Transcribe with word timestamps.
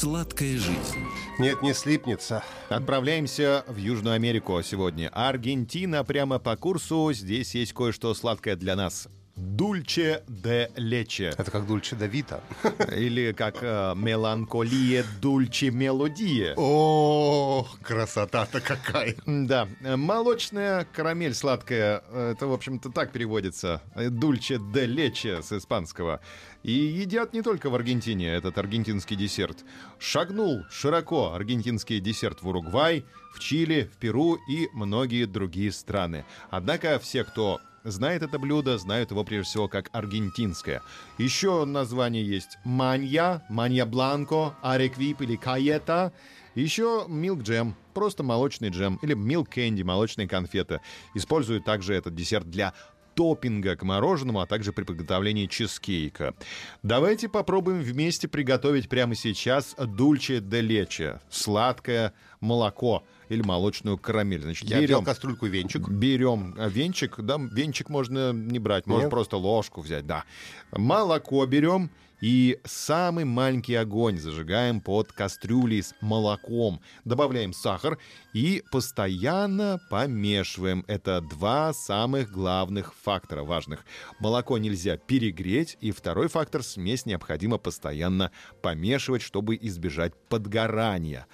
Сладкая 0.00 0.56
жизнь. 0.56 1.04
Нет, 1.38 1.60
не 1.60 1.74
слипнется. 1.74 2.42
Отправляемся 2.70 3.66
в 3.68 3.76
Южную 3.76 4.14
Америку 4.14 4.58
сегодня. 4.62 5.10
Аргентина 5.12 6.04
прямо 6.04 6.38
по 6.38 6.56
курсу. 6.56 7.10
Здесь 7.12 7.54
есть 7.54 7.74
кое-что 7.74 8.14
сладкое 8.14 8.56
для 8.56 8.76
нас. 8.76 9.08
Дульче 9.40 10.22
де 10.28 10.70
лече. 10.76 11.34
Это 11.38 11.50
как 11.50 11.66
Дульче 11.66 11.96
де 11.96 12.06
Вита. 12.06 12.40
Или 12.96 13.32
как 13.32 13.62
э, 13.62 13.94
меланколия 13.96 15.04
дульче 15.20 15.70
мелодия. 15.70 16.54
О, 16.56 17.66
красота-то 17.82 18.60
какая. 18.60 19.16
Да, 19.26 19.68
молочная 19.80 20.86
карамель 20.92 21.34
сладкая, 21.34 22.02
это, 22.12 22.46
в 22.46 22.52
общем-то, 22.52 22.90
так 22.90 23.12
переводится. 23.12 23.82
Дульче 23.96 24.60
де 24.74 24.86
лече 24.86 25.42
с 25.42 25.52
испанского. 25.52 26.20
И 26.62 26.72
едят 26.72 27.32
не 27.32 27.42
только 27.42 27.70
в 27.70 27.74
Аргентине 27.74 28.28
этот 28.28 28.58
аргентинский 28.58 29.16
десерт. 29.16 29.64
Шагнул 29.98 30.64
широко 30.70 31.32
аргентинский 31.32 32.00
десерт 32.00 32.42
в 32.42 32.48
Уругвай, 32.48 33.06
в 33.32 33.40
Чили, 33.40 33.90
в 33.92 33.96
Перу 33.96 34.38
и 34.48 34.68
многие 34.74 35.24
другие 35.24 35.72
страны. 35.72 36.26
Однако 36.50 36.98
все, 36.98 37.24
кто 37.24 37.60
знает 37.84 38.22
это 38.22 38.38
блюдо, 38.38 38.78
знают 38.78 39.10
его 39.10 39.24
прежде 39.24 39.50
всего 39.50 39.68
как 39.68 39.88
аргентинское. 39.92 40.82
Еще 41.18 41.64
название 41.64 42.24
есть 42.24 42.58
манья, 42.64 43.42
манья 43.48 43.86
бланко, 43.86 44.54
ареквип 44.62 45.20
или 45.22 45.36
каета. 45.36 46.12
Еще 46.54 47.04
милк 47.08 47.42
джем, 47.42 47.76
просто 47.94 48.22
молочный 48.22 48.70
джем, 48.70 48.98
или 49.02 49.14
милк 49.14 49.50
кэнди, 49.50 49.82
молочные 49.82 50.28
конфеты. 50.28 50.80
Используют 51.14 51.64
также 51.64 51.94
этот 51.94 52.14
десерт 52.14 52.50
для 52.50 52.74
топпинга 53.14 53.76
к 53.76 53.82
мороженому, 53.82 54.40
а 54.40 54.46
также 54.46 54.72
при 54.72 54.84
приготовлении 54.84 55.46
чизкейка. 55.46 56.34
Давайте 56.82 57.28
попробуем 57.28 57.82
вместе 57.82 58.28
приготовить 58.28 58.88
прямо 58.88 59.14
сейчас 59.14 59.74
дульче 59.78 60.40
де 60.40 60.60
лече, 60.60 61.20
сладкое 61.28 62.14
молоко 62.40 63.04
или 63.28 63.42
молочную 63.42 63.98
карамель. 63.98 64.42
Значит, 64.42 64.68
Я 64.68 64.80
берем 64.80 64.88
взял 64.88 65.04
кастрюльку 65.04 65.46
венчик. 65.46 65.88
Берем 65.88 66.54
а, 66.58 66.68
венчик, 66.68 67.20
да, 67.20 67.36
венчик 67.38 67.88
можно 67.88 68.32
не 68.32 68.58
брать, 68.58 68.86
можно 68.86 69.02
Нет? 69.04 69.10
просто 69.10 69.36
ложку 69.36 69.80
взять, 69.80 70.06
да. 70.06 70.24
Молоко 70.72 71.44
берем 71.46 71.90
и 72.20 72.60
самый 72.64 73.24
маленький 73.24 73.74
огонь 73.74 74.18
зажигаем 74.18 74.80
под 74.80 75.12
кастрюлей 75.12 75.82
с 75.82 75.94
молоком. 76.00 76.80
Добавляем 77.04 77.52
сахар 77.52 77.98
и 78.34 78.62
постоянно 78.70 79.80
помешиваем. 79.90 80.84
Это 80.86 81.20
два 81.22 81.72
самых 81.72 82.30
главных 82.30 82.94
фактора 82.94 83.42
важных. 83.42 83.84
Молоко 84.18 84.58
нельзя 84.58 84.96
перегреть, 84.96 85.78
и 85.80 85.92
второй 85.92 86.28
фактор— 86.28 86.62
смесь 86.64 87.06
необходимо 87.06 87.58
постоянно 87.58 88.32
помешивать, 88.60 89.22
чтобы 89.22 89.56
избежать 89.60 90.12
подгорания. 90.28 91.26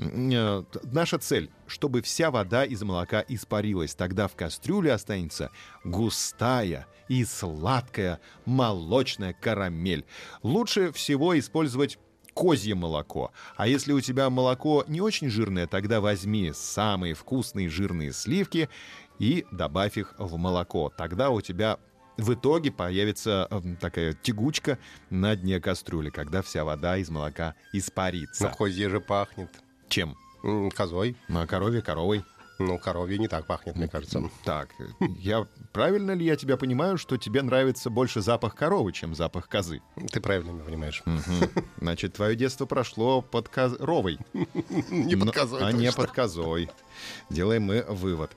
Э, 0.00 0.62
Наша 0.84 1.18
цель, 1.18 1.50
чтобы 1.66 2.02
вся 2.02 2.30
вода 2.30 2.64
из 2.64 2.82
молока 2.82 3.24
испарилась. 3.28 3.94
Тогда 3.94 4.28
в 4.28 4.34
кастрюле 4.34 4.92
останется 4.92 5.50
густая 5.84 6.86
и 7.08 7.24
сладкая 7.24 8.20
молочная 8.46 9.34
карамель. 9.34 10.04
Лучше 10.42 10.92
всего 10.92 11.38
использовать 11.38 11.98
козье 12.34 12.74
молоко. 12.74 13.32
А 13.56 13.66
если 13.66 13.92
у 13.92 14.00
тебя 14.00 14.30
молоко 14.30 14.84
не 14.88 15.00
очень 15.00 15.28
жирное, 15.28 15.66
тогда 15.66 16.00
возьми 16.00 16.52
самые 16.54 17.14
вкусные 17.14 17.68
жирные 17.68 18.12
сливки 18.12 18.70
и 19.18 19.44
добавь 19.50 19.98
их 19.98 20.14
в 20.18 20.36
молоко. 20.36 20.92
Тогда 20.96 21.30
у 21.30 21.40
тебя 21.40 21.78
в 22.16 22.32
итоге 22.34 22.70
появится 22.70 23.48
м, 23.50 23.76
такая 23.76 24.12
тягучка 24.14 24.78
на 25.10 25.36
дне 25.36 25.60
кастрюли, 25.60 26.10
когда 26.10 26.42
вся 26.42 26.64
вода 26.64 26.96
из 26.96 27.10
молока 27.10 27.54
испарится. 27.72 28.44
На 28.44 28.50
козье 28.50 28.88
же 28.88 29.00
пахнет. 29.00 29.50
Чем? 29.90 30.16
Козой. 30.74 31.16
На 31.28 31.46
корове, 31.46 31.82
коровой. 31.82 32.24
Ну, 32.60 32.78
коровье 32.78 33.18
не 33.18 33.26
так 33.26 33.46
пахнет, 33.46 33.76
мне 33.76 33.88
кажется. 33.88 34.22
Так, 34.44 34.68
я 35.00 35.46
правильно 35.72 36.12
ли 36.12 36.26
я 36.26 36.36
тебя 36.36 36.56
понимаю, 36.58 36.98
что 36.98 37.16
тебе 37.16 37.42
нравится 37.42 37.88
больше 37.88 38.20
запах 38.20 38.54
коровы, 38.54 38.92
чем 38.92 39.14
запах 39.14 39.48
козы? 39.48 39.80
Ты 40.12 40.20
правильно 40.20 40.50
меня 40.50 40.64
понимаешь. 40.64 41.02
Мгм. 41.06 41.50
Значит, 41.78 42.12
твое 42.12 42.36
детство 42.36 42.66
прошло 42.66 43.22
под 43.22 43.48
коровой. 43.48 44.18
Не 44.90 45.16
под 45.16 45.32
козой. 45.32 45.62
А 45.62 45.72
не 45.72 45.90
под 45.90 46.10
козой. 46.10 46.70
Делаем 47.30 47.62
мы 47.62 47.82
вывод. 47.88 48.30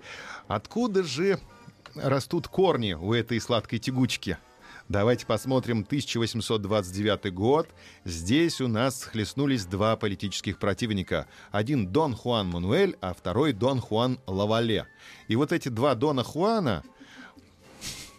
Откуда 0.48 1.04
же 1.04 1.38
растут 1.94 2.48
корни 2.48 2.94
у 2.94 3.14
этой 3.14 3.40
сладкой 3.42 3.80
тягучки? 3.80 4.38
Давайте 4.90 5.26
посмотрим 5.26 5.80
1829 5.80 7.34
год. 7.34 7.70
Здесь 8.04 8.60
у 8.60 8.68
нас 8.68 9.00
схлестнулись 9.00 9.66
два 9.66 9.96
политических 9.96 10.60
противника. 10.60 11.28
Один 11.52 11.88
Дон 11.88 12.16
Хуан 12.16 12.50
Мануэль, 12.50 12.98
а 13.00 13.14
второй 13.14 13.54
Дон 13.54 13.80
Хуан 13.80 14.20
Лавале. 14.28 14.88
И 15.30 15.36
вот 15.36 15.54
эти 15.54 15.70
два 15.70 15.96
Дона 15.96 16.24
Хуана 16.24 16.84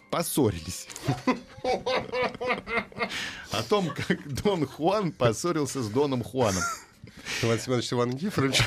поссорились. 0.09 0.87
О 3.51 3.63
том, 3.63 3.89
как 3.89 4.27
Дон 4.43 4.65
Хуан 4.65 5.11
поссорился 5.11 5.83
с 5.83 5.89
Доном 5.89 6.23
Хуаном. 6.23 6.63
Иван 7.43 7.59
Семенович 7.59 7.93
Иван 7.93 8.09
Никифорович. 8.09 8.61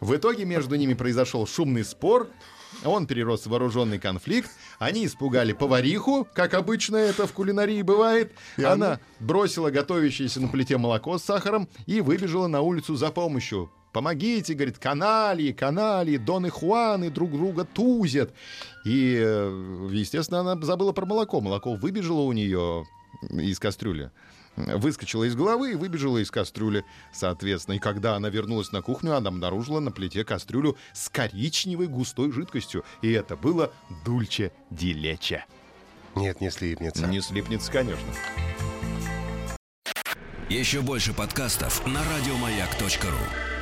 В 0.00 0.14
итоге 0.14 0.44
между 0.44 0.76
ними 0.76 0.94
произошел 0.94 1.46
шумный 1.46 1.84
спор. 1.84 2.28
Он 2.84 3.06
перерос 3.06 3.46
в 3.46 3.50
вооруженный 3.50 3.98
конфликт. 3.98 4.50
Они 4.78 5.06
испугали 5.06 5.52
повариху, 5.52 6.26
как 6.34 6.54
обычно 6.54 6.96
это 6.96 7.26
в 7.26 7.32
кулинарии 7.32 7.82
бывает. 7.82 8.32
И 8.56 8.64
она 8.64 8.86
она? 8.86 9.00
бросила 9.20 9.70
готовящееся 9.70 10.40
на 10.40 10.48
плите 10.48 10.76
молоко 10.76 11.18
с 11.18 11.24
сахаром 11.24 11.68
и 11.86 12.00
выбежала 12.00 12.46
на 12.46 12.60
улицу 12.60 12.96
за 12.96 13.10
помощью. 13.10 13.70
Помогите, 13.92 14.52
говорит, 14.52 14.78
канали, 14.78 15.52
канали, 15.52 16.18
Дон 16.18 16.46
и 16.46 16.50
Хуаны 16.50 17.10
друг 17.10 17.32
друга 17.32 17.64
тузят. 17.64 18.30
И, 18.84 19.16
э, 19.18 19.88
естественно, 19.90 20.40
она 20.40 20.60
забыла 20.60 20.92
про 20.92 21.06
молоко. 21.06 21.40
Молоко 21.40 21.74
выбежало 21.76 22.20
у 22.20 22.32
нее 22.32 22.86
из 23.30 23.58
кастрюли. 23.58 24.10
Выскочила 24.56 25.24
из 25.24 25.34
головы 25.34 25.72
и 25.72 25.74
выбежала 25.74 26.18
из 26.18 26.30
кастрюли, 26.30 26.84
соответственно. 27.12 27.76
И 27.76 27.78
когда 27.78 28.16
она 28.16 28.28
вернулась 28.30 28.72
на 28.72 28.82
кухню, 28.82 29.14
она 29.14 29.28
обнаружила 29.28 29.80
на 29.80 29.90
плите 29.90 30.24
кастрюлю 30.24 30.76
с 30.92 31.08
коричневой 31.08 31.86
густой 31.86 32.32
жидкостью. 32.32 32.84
И 33.02 33.12
это 33.12 33.36
было 33.36 33.72
дульче 34.04 34.52
ди 34.70 34.92
лече. 34.92 35.44
Нет, 36.14 36.40
не 36.40 36.50
слипнется. 36.50 37.06
Не 37.06 37.20
слипнется, 37.20 37.70
конечно. 37.70 38.08
Еще 40.48 40.80
больше 40.80 41.12
подкастов 41.12 41.84
на 41.86 42.00
радиомаяк.ру. 42.04 43.55